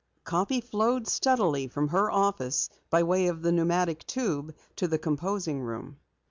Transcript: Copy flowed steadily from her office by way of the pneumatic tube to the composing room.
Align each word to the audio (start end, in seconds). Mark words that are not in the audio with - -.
Copy 0.23 0.61
flowed 0.61 1.07
steadily 1.07 1.67
from 1.67 1.89
her 1.89 2.09
office 2.09 2.69
by 2.89 3.03
way 3.03 3.27
of 3.27 3.43
the 3.43 3.51
pneumatic 3.51 4.03
tube 4.07 4.55
to 4.77 4.87
the 4.87 4.97
composing 4.97 5.61
room. 5.61 5.97